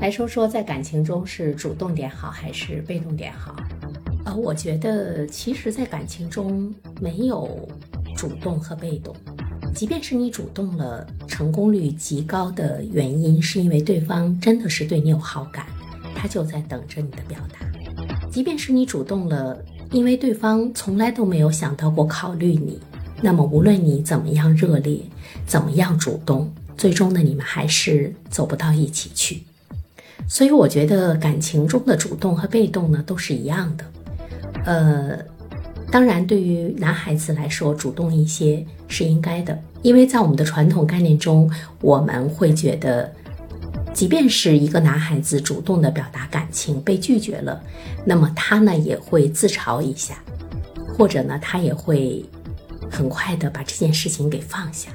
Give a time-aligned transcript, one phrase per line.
[0.00, 3.54] 来说说在感情中是主动点好还是被动点好？
[4.24, 7.68] 呃，我觉得其实，在感情中没有
[8.16, 9.14] 主动和被动，
[9.74, 15.66] 即便是你主动了，成功率极高的原因是因为对方真的是对你有好感，
[16.14, 17.66] 他就在等着你的表达；
[18.30, 19.60] 即便是你主动了，
[19.90, 22.78] 因为对方从来都没有想到过考虑你，
[23.20, 25.00] 那么无论你怎么样热烈，
[25.44, 29.42] 怎么样主动，最终呢，你们还是走不到一起去。
[30.28, 33.84] 所以我觉得感情中的主动和被动呢都是一样的，
[34.66, 35.18] 呃，
[35.90, 43.10] 当然对于男孩子来说，主动一些是应该的，因为在我们的传统概念中，我们会觉得，
[43.94, 47.60] 即便是一个男孩子主动的表达感情被拒绝了，
[48.04, 50.22] 那么他呢也会自嘲一下，
[50.96, 52.22] 或者呢他也会
[52.90, 54.90] 很快的把这件事情给放下，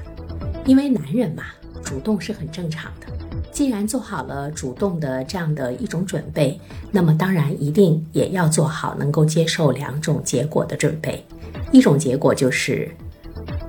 [0.64, 1.42] 因为男人嘛，
[1.82, 3.12] 主动是很正常的。
[3.54, 6.60] 既然做好了主动的这样的一种准备，
[6.90, 11.24] 那么当然一定也要做好能够接受两种结果的准备。
[11.70, 12.90] 一种结果就是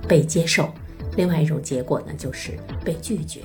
[0.07, 0.67] 被接受，
[1.15, 3.41] 另外一种结果呢就是被拒绝。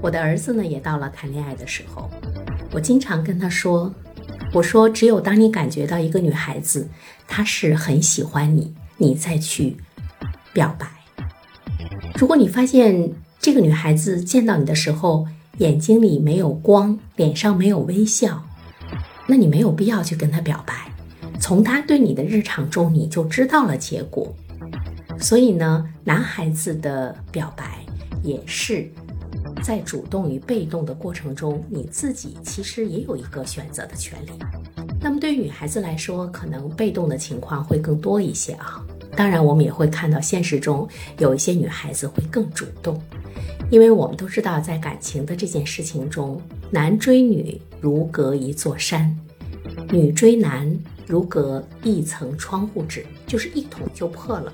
[0.00, 2.08] 我的儿子呢也到了谈恋爱的时候，
[2.72, 3.92] 我经常跟他说
[4.54, 6.88] ：“我说只有当你感觉到一个女孩子
[7.28, 9.76] 她是很喜欢你，你再去
[10.54, 10.86] 表白。
[12.14, 15.26] 如果你发现这个女孩子见到你的时候，
[15.58, 18.42] 眼睛里没有光，脸上没有微笑，
[19.26, 20.74] 那你没有必要去跟他表白。
[21.40, 24.34] 从他对你的日常中，你就知道了结果。
[25.18, 27.84] 所以呢，男孩子的表白
[28.22, 28.86] 也是
[29.62, 34.32] 在主动与被动的过程中，你自己其实也有一个选择的权利。
[35.00, 38.84] 那么对于女孩子来说，可能被动的情况会更多一些啊。
[39.16, 40.86] 当然，我们也会看到现实中
[41.18, 43.00] 有一些女孩子会更主动。
[43.70, 49.16] 因为我们都知道，在感情的这件事情中，男追女如隔一座山，
[49.90, 50.72] 女追男
[51.06, 54.52] 如隔一层窗户纸，就是一捅就破了。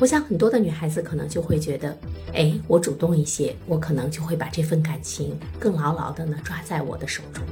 [0.00, 1.96] 我想很多的女孩子可能就会觉得，
[2.32, 7.44] 哎，我主动一些，我可能就会把这份感情更牢牢的呢抓在我的手中。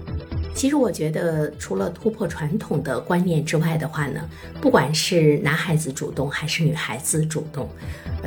[0.54, 4.20] 其实我觉得，除了突破传统的观念之外的话呢，
[4.60, 7.68] 不管是男孩子主动还是女孩子主动，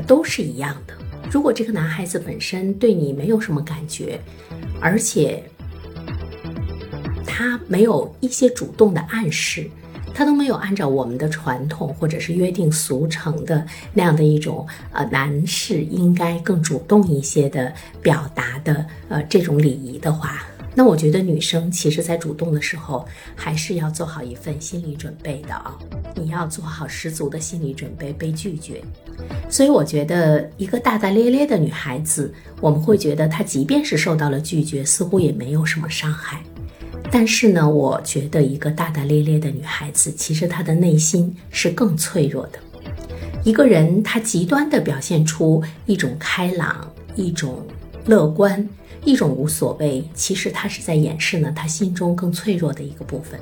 [0.06, 0.94] 都是一样的。
[1.32, 4.20] 如果这个男孩子本身对你没有什么感觉，
[4.80, 5.44] 而且
[7.26, 9.70] 他没有一些主动的暗示，
[10.14, 20.46] 他都没有按照我们的传统或者是约定俗成的那样的一种呃男士应该更主动一些的表达的呃这种礼仪的话。
[20.78, 25.74] 那我觉得女生其实，在主动的时候，还是要做好一份心理准备的啊！
[26.16, 28.84] 你要做好十足的心理准备被拒绝。
[29.50, 36.44] 所以，我觉得一个大大咧咧的女孩子，我们会觉得她即便是受到了拒绝，似乎也没有什么伤害。
[37.10, 42.60] 但是呢，我觉得一个大大咧咧的女孩子，其实她的内心是更脆弱的。
[43.46, 47.66] 一个人，他极端的表现出一种开朗，一种
[48.06, 48.68] 乐观。
[49.06, 53.40] 一种无所谓，其实他是在掩饰呢，他心中更脆弱的一个部分。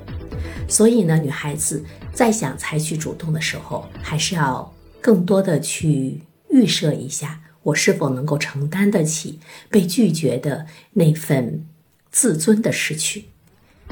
[0.67, 11.65] 所以呢，女孩子在想采取主动的时候，还是要更多的去预设一下，我是否能够承担得起被拒绝的那份
[12.11, 13.25] 自尊的失去。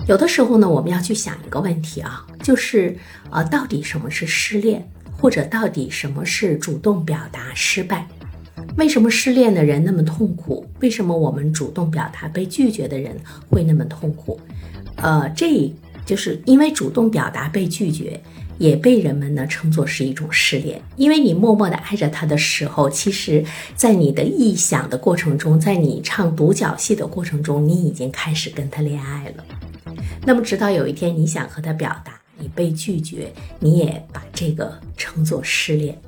[0.08, 2.98] 有的时候呢，我们要去想一个问题啊，就是
[3.30, 8.08] 呃，到底什么是失恋，或者到底什么是主动表达失败？
[8.78, 10.66] 为什么失恋的人那么痛苦？
[10.80, 13.16] 为什么我们主动表达被拒绝的人
[13.50, 14.40] 会那么痛苦？
[14.96, 15.72] 呃，这
[16.06, 18.20] 就是因为主动表达被拒绝，
[18.58, 20.82] 也被人们呢称作是一种失恋。
[20.96, 23.44] 因为你默默的爱着他的时候，其实，
[23.76, 29.44] 在你的臆想的过程中，在你唱独角戏的过程中，你已经开始跟他恋爱了。
[30.26, 36.00] 那么，直到有一天你想和他表达，你被拒绝，你也把这个称作失恋。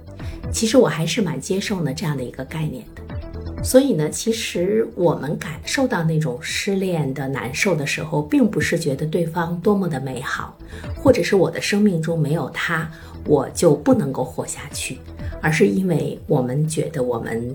[0.54, 10.58] 其实我还是蛮接受呢这样的一个概念的，所以呢，其实我们感受到那种失恋的难受的时候，并不是觉得对方多么的美好，
[10.96, 12.90] 或者是我的生命中没有他
[13.26, 15.00] 我就不能够活下去，
[15.42, 17.54] 而是因为我们觉得我们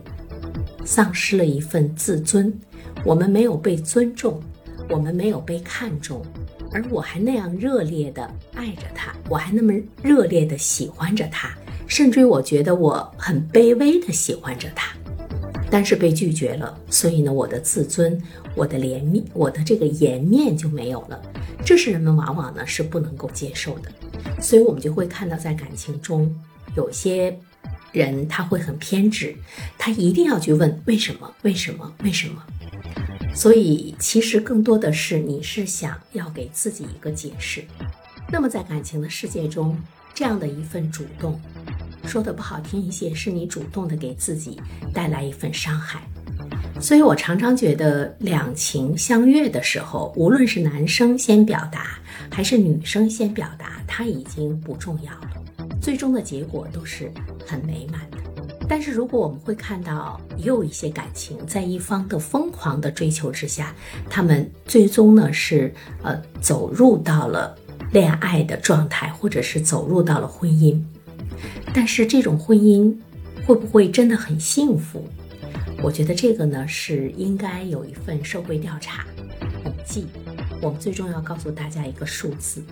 [0.84, 2.52] 丧失了一份自尊，
[3.04, 4.42] 我们没有被尊重，
[4.90, 6.20] 我们没有被看重，
[6.72, 11.56] 而我还那样热烈的爱着他，我还那么热烈的喜欢着他。
[11.88, 14.94] 甚至于我觉得我很卑微的喜欢着他，
[15.70, 18.22] 但是被拒绝了，所以呢，我的自尊、
[18.54, 21.20] 我的怜悯、我的这个颜面就没有了。
[21.64, 23.90] 这是人们往往呢是不能够接受的，
[24.40, 26.32] 所以我们就会看到，在感情中，
[26.76, 27.36] 有些
[27.90, 29.34] 人他会很偏执，
[29.78, 32.44] 他一定要去问为什么、为什么、为什么。
[33.34, 37.64] 所以其实更多的是你是想要给自己一个解释。
[38.30, 39.78] 那么在感情的世界中，
[40.14, 41.40] 这样的一份主动，
[42.08, 44.58] 说的不好听一些，是你主动的给自己
[44.94, 46.00] 带来一份伤害。
[46.80, 51.98] 所以我常常觉得，两情相悦的时候，无论是男生先表达，
[52.30, 55.66] 还是女生先表达，他已经不重要了。
[55.82, 57.12] 最终的结果都是
[57.46, 58.16] 很美满的。
[58.66, 63.74] 但是如果我们会看到，也有一些感情在一方的疯狂的追求之下，
[64.08, 67.54] 他们最终呢是呃走入到了。
[67.90, 70.78] 恋爱的状态，或者是走入到了婚姻，
[71.74, 72.94] 但是这种婚姻
[73.46, 75.04] 会不会真的很幸福？
[75.82, 79.06] 我觉得这个呢是应该有一份社会调查
[79.62, 80.06] 统计，
[80.60, 82.62] 我们最终要告诉大家一个数字。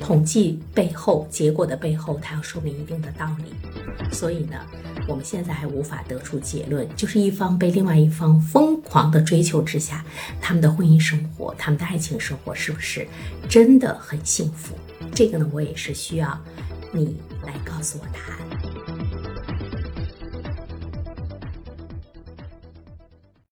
[0.00, 3.52] 统计背后结果的背后，它要说明一定的道理。
[4.12, 4.56] 所以呢，
[5.06, 10.04] 我们现在还无法得出结论，就是一方被另外一方疯狂的追求之下，
[10.40, 13.06] 他们的婚姻生活、他们的爱情生活是不是
[13.48, 14.74] 真的很幸福？
[15.14, 16.36] 这个呢，我也是需要
[16.94, 17.16] 你
[17.46, 18.61] 来告诉我答案。